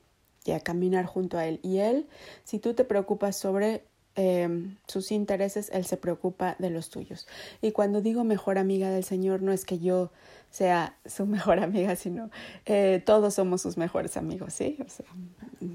y 0.45 0.53
a 0.53 0.61
caminar 0.61 1.07
junto 1.07 1.39
a 1.39 1.47
Él. 1.47 1.61
Y 1.63 1.79
Él, 1.79 2.07
si 2.45 2.59
tú 2.59 2.75
te 2.75 2.85
preocupas 2.85 3.37
sobre 3.37 3.85
em, 4.15 4.77
sus 4.87 5.11
intereses, 5.11 5.71
Él 5.73 5.85
se 5.85 5.97
preocupa 5.97 6.57
de 6.59 6.71
los 6.71 6.91
tuyos. 6.91 7.27
Y 7.61 7.73
cuando 7.73 8.03
digo 8.03 8.25
mejor 8.25 8.59
amiga 8.59 8.91
del 8.91 9.05
Señor, 9.05 9.43
no 9.43 9.53
es 9.53 9.65
que 9.65 9.79
yo 9.79 10.11
sea 10.51 10.99
su 11.07 11.27
mejor 11.27 11.61
amiga, 11.61 11.97
sino 11.97 12.31
eh, 12.67 13.03
todos 13.05 13.35
somos 13.35 13.63
sus 13.63 13.77
mejores 13.77 14.17
amigos, 14.17 14.53
¿sí? 14.53 14.77
O 14.85 14.89
sea, 14.89 15.07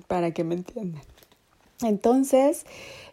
para 0.07 0.31
que 0.31 0.43
me 0.43 0.55
entiendan. 0.55 1.01
Entonces, 1.83 2.65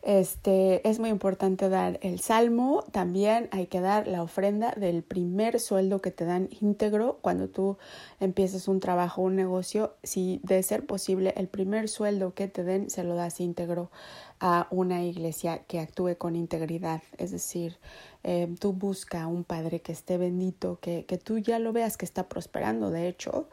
este, 0.05 0.87
es 0.89 0.99
muy 0.99 1.11
importante 1.11 1.69
dar 1.69 1.99
el 2.03 2.19
salmo, 2.19 2.85
también 2.93 3.49
hay 3.53 3.67
que 3.67 3.81
dar 3.81 4.07
la 4.07 4.23
ofrenda 4.23 4.73
del 4.73 5.03
primer 5.03 5.61
sueldo 5.61 6.01
que 6.01 6.11
te 6.11 6.25
dan 6.25 6.49
íntegro 6.61 7.19
cuando 7.21 7.49
tú 7.49 7.77
empieces 8.21 8.67
un 8.67 8.81
trabajo, 8.81 9.21
un 9.21 9.37
negocio, 9.37 9.95
si 10.03 10.41
de 10.45 10.63
ser 10.63 10.87
posible 10.87 11.35
el 11.37 11.49
primer 11.49 11.91
sueldo 11.91 12.33
que 12.33 12.49
te 12.49 12.65
den 12.65 12.89
se 12.89 13.05
lo 13.05 13.17
das 13.17 13.39
íntegro 13.41 13.91
a 14.41 14.67
una 14.71 15.05
iglesia 15.05 15.63
que 15.65 15.81
actúe 15.81 16.17
con 16.17 16.35
integridad, 16.37 17.03
es 17.19 17.31
decir, 17.31 17.79
eh, 18.25 18.55
tú 18.61 18.73
busca 18.73 19.27
un 19.27 19.45
padre 19.45 19.81
que 19.81 19.93
esté 19.93 20.19
bendito, 20.19 20.79
que, 20.81 21.05
que 21.07 21.19
tú 21.19 21.39
ya 21.39 21.59
lo 21.59 21.73
veas 21.73 21.97
que 21.97 22.05
está 22.05 22.29
prosperando, 22.29 22.91
de 22.91 23.09
hecho, 23.09 23.49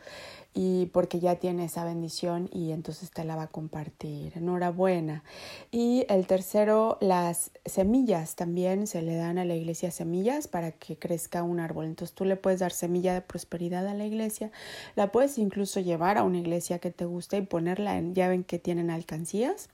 y 0.53 0.87
porque 0.87 1.19
ya 1.19 1.35
tiene 1.35 1.65
esa 1.65 1.85
bendición 1.85 2.49
y 2.51 2.71
entonces 2.71 3.11
te 3.11 3.23
la 3.23 3.35
va 3.35 3.43
a 3.43 3.47
compartir. 3.47 4.33
Enhorabuena. 4.35 5.23
Y 5.71 6.05
el 6.09 6.27
tercero, 6.27 6.97
las 6.99 7.51
semillas 7.65 8.35
también 8.35 8.87
se 8.87 9.01
le 9.01 9.15
dan 9.15 9.37
a 9.37 9.45
la 9.45 9.55
iglesia 9.55 9.91
semillas 9.91 10.47
para 10.47 10.71
que 10.71 10.97
crezca 10.97 11.43
un 11.43 11.59
árbol. 11.59 11.85
Entonces 11.85 12.13
tú 12.13 12.25
le 12.25 12.35
puedes 12.35 12.59
dar 12.59 12.71
semilla 12.71 13.13
de 13.13 13.21
prosperidad 13.21 13.87
a 13.87 13.93
la 13.93 14.05
iglesia, 14.05 14.51
la 14.95 15.11
puedes 15.11 15.37
incluso 15.37 15.79
llevar 15.79 16.17
a 16.17 16.23
una 16.23 16.39
iglesia 16.39 16.79
que 16.79 16.91
te 16.91 17.05
guste 17.05 17.37
y 17.37 17.41
ponerla 17.41 17.97
en, 17.97 18.13
ya 18.13 18.27
ven 18.27 18.43
que 18.43 18.59
tienen 18.59 18.89
alcancías. 18.89 19.69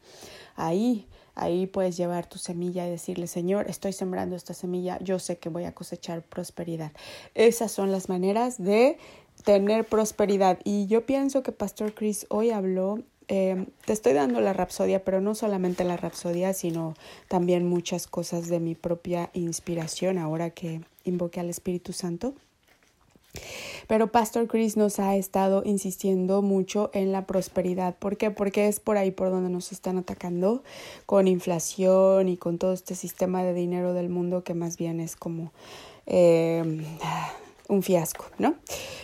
Ahí 0.56 1.08
Ahí 1.40 1.68
puedes 1.68 1.96
llevar 1.96 2.26
tu 2.26 2.40
semilla 2.40 2.88
y 2.88 2.90
decirle, 2.90 3.28
Señor, 3.28 3.70
estoy 3.70 3.94
sembrando 3.94 4.36
esta 4.36 4.56
semilla, 4.56 4.98
yo 5.04 5.20
sé 5.20 5.38
que 5.38 5.50
voy 5.50 5.66
a 5.66 5.76
cosechar 5.76 6.24
prosperidad. 6.24 6.92
Esas 7.36 7.72
son 7.72 7.92
las 7.92 8.10
maneras 8.10 8.58
de 8.58 8.98
tener 9.44 9.86
prosperidad. 9.86 10.60
Y 10.64 10.88
yo 10.88 11.06
pienso 11.06 11.44
que 11.44 11.52
Pastor 11.52 11.94
Chris 11.94 12.26
hoy 12.30 12.52
habló, 12.52 13.00
eh, 13.28 13.68
te 13.86 13.94
estoy 13.94 14.14
dando 14.14 14.40
la 14.40 14.54
rapsodia, 14.54 15.04
pero 15.04 15.22
no 15.22 15.36
solamente 15.36 15.84
la 15.84 15.98
rapsodia, 15.98 16.54
sino 16.54 16.94
también 17.28 17.68
muchas 17.68 18.08
cosas 18.08 18.48
de 18.48 18.60
mi 18.60 18.76
propia 18.76 19.30
inspiración 19.34 20.18
ahora 20.18 20.50
que 20.50 20.82
invoqué 21.04 21.40
al 21.40 21.50
Espíritu 21.50 21.94
Santo. 21.94 22.34
Pero 23.88 24.12
Pastor 24.12 24.48
Chris 24.48 24.78
nos 24.78 25.00
ha 25.00 25.16
estado 25.16 25.62
insistiendo 25.64 26.42
mucho 26.42 26.90
en 26.94 27.12
la 27.12 27.26
prosperidad. 27.26 27.96
¿Por 27.96 28.18
qué? 28.18 28.32
Porque 28.32 28.68
es 28.68 28.80
por 28.80 28.98
ahí 28.98 29.12
por 29.12 29.30
donde 29.30 29.50
nos 29.50 29.72
están 29.72 29.98
atacando 29.98 30.64
con 31.06 31.28
inflación 31.28 32.30
y 32.30 32.38
con 32.38 32.58
todo 32.58 32.74
este 32.74 32.96
sistema 32.96 33.44
de 33.44 33.54
dinero 33.54 33.94
del 33.94 34.10
mundo 34.10 34.44
que 34.44 34.54
más 34.54 34.78
bien 34.78 35.00
es 35.00 35.16
como 35.16 35.52
eh, 36.06 36.84
un 37.70 37.84
fiasco, 37.84 38.26
¿no? 38.38 38.56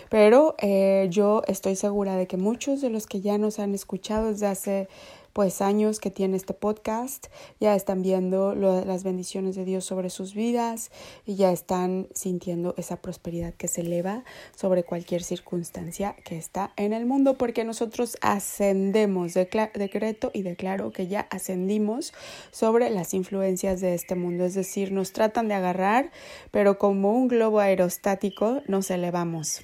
Pero 0.10 0.56
eh, 0.60 1.08
yo 1.10 1.42
estoy 1.48 1.76
segura 1.76 2.16
de 2.16 2.28
que 2.28 2.38
muchos 2.38 2.82
de 2.82 2.90
los 2.90 3.08
que 3.08 3.22
ya 3.22 3.38
nos 3.38 3.60
han 3.60 3.74
escuchado 3.74 4.32
desde 4.32 4.48
hace 4.48 4.88
pues 5.34 5.62
años 5.62 6.00
que 6.00 6.12
tiene 6.12 6.38
este 6.38 6.54
podcast, 6.54 7.28
ya 7.60 7.76
están 7.76 8.04
viendo 8.04 8.54
las 8.56 9.04
bendiciones 9.04 9.56
de 9.56 9.66
Dios 9.66 9.84
sobre 9.84 10.10
sus 10.10 10.34
vidas 10.34 10.92
y 11.26 11.36
ya 11.36 11.52
están 11.52 12.08
sintiendo 12.14 12.76
esa 12.78 13.02
prosperidad 13.02 13.54
que 13.56 13.68
se 13.68 13.82
eleva 13.82 14.24
sobre 14.56 14.84
cualquier 14.84 15.24
circunstancia 15.24 16.16
que 16.24 16.38
está 16.38 16.72
en 16.78 16.94
el 16.94 17.06
mundo, 17.06 17.38
porque 17.38 17.64
nosotros 17.64 18.18
ascendemos, 18.22 19.34
decreto 19.34 20.32
y 20.34 20.44
declaro 20.44 20.92
que 20.92 21.08
ya 21.08 21.22
ascendimos 21.32 22.14
sobre 22.52 22.90
las 22.92 23.14
influencias 23.14 23.82
de 23.82 23.96
este 23.96 24.16
mundo, 24.16 24.46
es 24.46 24.54
decir, 24.54 24.92
nos 24.92 25.14
tratan 25.14 25.48
de 25.48 25.56
agarrar, 25.56 26.12
pero 26.52 26.78
como 26.78 27.12
un 27.14 27.28
globo 27.28 27.60
aerostático 27.60 28.62
nos 28.68 28.92
elevamos. 28.92 29.62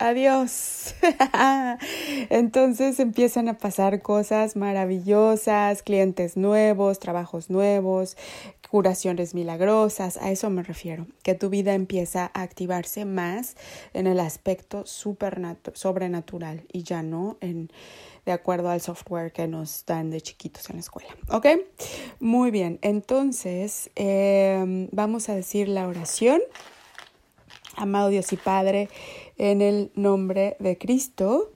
Adiós. 0.00 0.94
Entonces 2.30 2.98
empiezan 2.98 3.48
a 3.48 3.58
pasar 3.58 4.02
cosas 4.02 4.56
maravillosas, 4.56 5.82
clientes 5.82 6.36
nuevos, 6.36 6.98
trabajos 6.98 7.50
nuevos, 7.50 8.16
curaciones 8.70 9.34
milagrosas, 9.34 10.16
a 10.16 10.30
eso 10.30 10.48
me 10.48 10.62
refiero, 10.62 11.06
que 11.22 11.34
tu 11.34 11.50
vida 11.50 11.74
empieza 11.74 12.30
a 12.34 12.42
activarse 12.42 13.04
más 13.04 13.56
en 13.94 14.06
el 14.06 14.20
aspecto 14.20 14.84
sobrenatural 14.86 16.64
y 16.72 16.84
ya 16.84 17.02
no 17.02 17.36
en 17.40 17.70
de 18.26 18.32
acuerdo 18.32 18.68
al 18.70 18.80
software 18.80 19.32
que 19.32 19.48
nos 19.48 19.84
dan 19.86 20.10
de 20.10 20.20
chiquitos 20.20 20.68
en 20.70 20.76
la 20.76 20.80
escuela. 20.80 21.08
¿Ok? 21.30 21.46
Muy 22.20 22.50
bien, 22.50 22.78
entonces 22.82 23.90
em, 23.96 24.88
vamos 24.92 25.28
a 25.28 25.34
decir 25.34 25.68
la 25.68 25.88
oración. 25.88 26.40
Amado 27.76 28.08
Dios 28.08 28.32
y 28.32 28.36
Padre, 28.36 28.88
en 29.42 29.62
el 29.62 29.90
nombre 29.94 30.58
de 30.60 30.76
Cristo, 30.76 31.50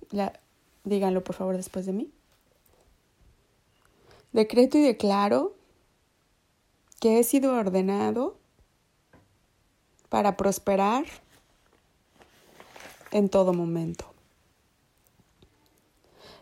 díganlo 0.84 1.22
por 1.22 1.36
favor 1.36 1.54
después 1.54 1.84
de 1.84 1.92
mí. 1.92 2.10
Decreto 4.32 4.78
y 4.78 4.80
declaro 4.80 5.54
que 6.98 7.18
he 7.18 7.24
sido 7.24 7.52
ordenado 7.52 8.38
para 10.08 10.34
prosperar 10.38 11.04
en 13.10 13.28
todo 13.28 13.52
momento. 13.52 14.06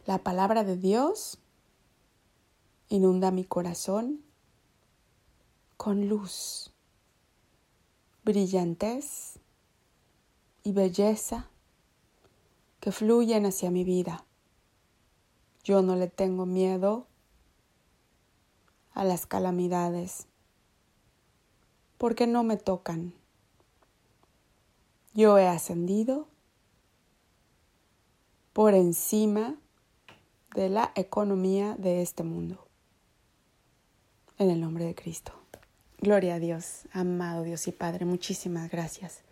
La 0.06 0.18
palabra 0.18 0.62
de 0.62 0.76
Dios 0.76 1.38
inunda 2.88 3.32
mi 3.32 3.44
corazón 3.44 4.22
con 5.76 6.08
luz, 6.08 6.70
brillantez 8.22 9.41
y 10.62 10.72
belleza 10.72 11.48
que 12.80 12.92
fluyen 12.92 13.46
hacia 13.46 13.70
mi 13.70 13.84
vida. 13.84 14.24
Yo 15.64 15.82
no 15.82 15.96
le 15.96 16.08
tengo 16.08 16.46
miedo 16.46 17.06
a 18.92 19.04
las 19.04 19.26
calamidades 19.26 20.26
porque 21.98 22.26
no 22.26 22.42
me 22.42 22.56
tocan. 22.56 23.14
Yo 25.14 25.38
he 25.38 25.46
ascendido 25.46 26.26
por 28.52 28.74
encima 28.74 29.56
de 30.54 30.68
la 30.68 30.92
economía 30.94 31.76
de 31.76 32.02
este 32.02 32.24
mundo. 32.24 32.66
En 34.38 34.50
el 34.50 34.60
nombre 34.60 34.84
de 34.84 34.94
Cristo. 34.94 35.32
Gloria 35.98 36.34
a 36.34 36.38
Dios, 36.40 36.88
amado 36.92 37.44
Dios 37.44 37.68
y 37.68 37.72
Padre, 37.72 38.04
muchísimas 38.04 38.68
gracias. 38.68 39.22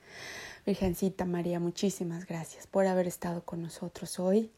Virgencita 0.66 1.24
María, 1.24 1.60
muchísimas 1.60 2.26
gracias 2.26 2.66
por 2.66 2.86
haber 2.86 3.06
estado 3.06 3.42
con 3.44 3.62
nosotros 3.62 4.18
hoy. 4.20 4.50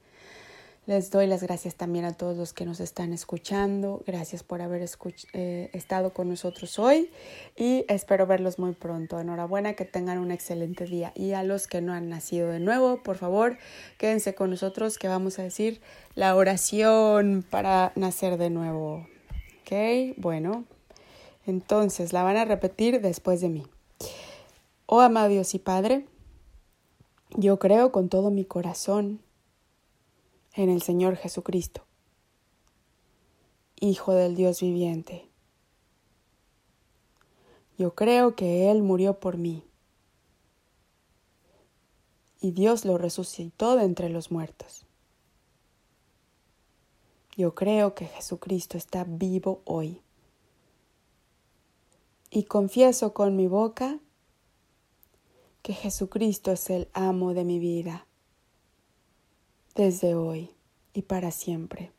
Les 0.85 1.13
doy 1.13 1.29
las 1.29 1.45
gracias 1.45 1.77
también 1.77 2.05
a 2.05 2.13
todos 2.13 2.37
los 2.37 2.53
que 2.53 2.65
nos 2.65 2.81
están 2.81 3.13
escuchando. 3.13 4.03
Gracias 4.05 4.43
por 4.43 4.63
haber 4.63 4.85
eh, 5.33 5.71
estado 5.73 6.13
con 6.13 6.29
nosotros 6.29 6.77
hoy 6.81 7.09
y 7.57 7.85
espero 7.89 8.27
verlos 8.27 8.59
muy 8.59 8.73
pronto. 8.73 9.21
Enhorabuena, 9.21 9.75
que 9.75 9.85
tengan 9.85 10.19
un 10.19 10.33
excelente 10.33 10.87
día. 10.87 11.13
Y 11.15 11.35
a 11.35 11.45
los 11.45 11.69
que 11.69 11.81
no 11.81 11.93
han 11.93 12.09
nacido 12.09 12.49
de 12.49 12.59
nuevo, 12.59 13.01
por 13.05 13.17
favor, 13.17 13.59
quédense 13.97 14.35
con 14.35 14.51
nosotros 14.51 14.99
que 14.99 15.07
vamos 15.07 15.39
a 15.39 15.45
decir 15.45 15.81
la 16.17 16.35
oración 16.35 17.45
para 17.49 17.93
nacer 17.95 18.37
de 18.37 18.51
nuevo. 18.51 19.07
¿Ok? 19.61 20.17
Bueno, 20.17 20.65
entonces 21.47 22.13
la 22.13 22.25
van 22.25 22.37
a 22.37 22.45
repetir 22.45 23.01
después 23.01 23.41
de 23.41 23.51
mí. 23.51 23.72
Oh 24.95 25.01
amado 25.01 25.31
Dios 25.31 25.55
y 25.55 25.59
Padre, 25.59 26.07
yo 27.31 27.59
creo 27.59 27.93
con 27.93 28.11
todo 28.11 28.31
mi 28.31 28.45
corazón 28.45 29.23
en 30.53 30.69
el 30.69 30.83
Señor 30.83 31.17
Jesucristo, 31.17 31.87
Hijo 33.81 34.13
del 34.13 34.37
Dios 34.37 34.61
viviente. 34.61 35.31
Yo 37.79 37.95
creo 37.95 38.37
que 38.37 38.71
Él 38.71 38.83
murió 38.83 39.19
por 39.19 39.39
mí 39.39 39.65
y 42.43 42.51
Dios 42.51 42.85
lo 42.85 42.99
resucitó 42.99 43.77
de 43.77 43.85
entre 43.85 44.11
los 44.11 44.31
muertos. 44.31 44.85
Yo 47.35 47.55
creo 47.55 47.95
que 47.95 48.09
Jesucristo 48.09 48.77
está 48.77 49.05
vivo 49.09 49.63
hoy. 49.65 50.03
Y 52.29 52.45
confieso 52.45 53.15
con 53.15 53.37
mi 53.37 53.47
boca 53.47 53.99
que 55.63 55.73
Jesucristo 55.73 56.51
es 56.51 56.69
el 56.71 56.89
amo 56.93 57.35
de 57.35 57.45
mi 57.45 57.59
vida 57.59 58.07
desde 59.75 60.15
hoy 60.15 60.51
y 60.93 61.03
para 61.03 61.31
siempre. 61.31 61.93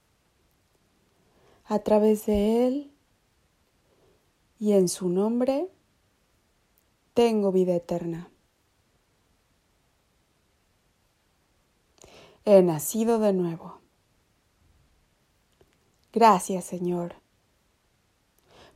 A 1.65 1.79
través 1.79 2.25
de 2.25 2.67
Él 2.67 2.91
y 4.59 4.73
en 4.73 4.89
su 4.89 5.09
nombre 5.09 5.69
tengo 7.13 7.51
vida 7.51 7.73
eterna. 7.75 8.29
He 12.45 12.61
nacido 12.61 13.19
de 13.19 13.31
nuevo. 13.31 13.79
Gracias, 16.11 16.65
Señor, 16.65 17.15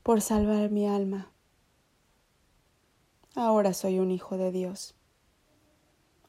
por 0.01 0.21
salvar 0.21 0.71
mi 0.71 0.87
alma. 0.87 1.31
Ahora 3.39 3.75
soy 3.75 3.99
un 3.99 4.09
hijo 4.09 4.35
de 4.35 4.51
Dios. 4.51 4.95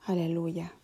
Aleluya. 0.04 0.74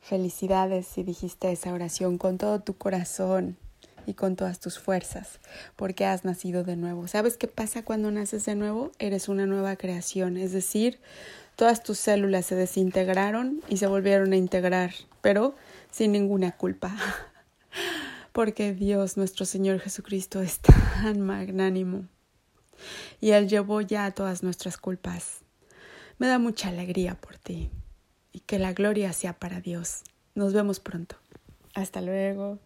Felicidades 0.00 0.86
si 0.86 1.02
dijiste 1.02 1.50
esa 1.50 1.72
oración 1.72 2.18
con 2.18 2.38
todo 2.38 2.60
tu 2.60 2.74
corazón 2.74 3.56
y 4.06 4.14
con 4.14 4.36
todas 4.36 4.60
tus 4.60 4.78
fuerzas, 4.78 5.40
porque 5.74 6.06
has 6.06 6.24
nacido 6.24 6.62
de 6.62 6.76
nuevo. 6.76 7.08
¿Sabes 7.08 7.36
qué 7.36 7.48
pasa 7.48 7.84
cuando 7.84 8.12
naces 8.12 8.44
de 8.44 8.54
nuevo? 8.54 8.92
Eres 9.00 9.28
una 9.28 9.44
nueva 9.44 9.74
creación, 9.74 10.36
es 10.36 10.52
decir, 10.52 11.00
todas 11.56 11.82
tus 11.82 11.98
células 11.98 12.46
se 12.46 12.54
desintegraron 12.54 13.60
y 13.68 13.78
se 13.78 13.88
volvieron 13.88 14.32
a 14.32 14.36
integrar, 14.36 14.92
pero 15.20 15.56
sin 15.90 16.12
ninguna 16.12 16.52
culpa. 16.52 16.96
Porque 18.32 18.72
Dios, 18.72 19.16
nuestro 19.16 19.46
Señor 19.46 19.80
Jesucristo, 19.80 20.40
es 20.40 20.60
tan 20.60 21.20
magnánimo 21.22 22.04
y 23.20 23.30
Él 23.30 23.48
llevó 23.48 23.80
ya 23.80 24.10
todas 24.10 24.42
nuestras 24.42 24.76
culpas. 24.76 25.40
Me 26.18 26.26
da 26.26 26.38
mucha 26.38 26.68
alegría 26.68 27.14
por 27.14 27.38
ti 27.38 27.70
y 28.32 28.40
que 28.40 28.58
la 28.58 28.72
gloria 28.72 29.12
sea 29.12 29.32
para 29.32 29.60
Dios. 29.60 30.02
Nos 30.34 30.52
vemos 30.52 30.80
pronto. 30.80 31.16
Hasta 31.74 32.00
luego. 32.00 32.58